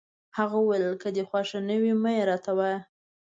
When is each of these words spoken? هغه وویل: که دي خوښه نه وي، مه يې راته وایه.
هغه 0.37 0.57
وویل: 0.59 0.83
که 1.01 1.09
دي 1.15 1.23
خوښه 1.29 1.59
نه 1.69 1.75
وي، 1.81 1.93
مه 2.03 2.11
يې 2.17 2.23
راته 2.29 2.51
وایه. 2.57 2.79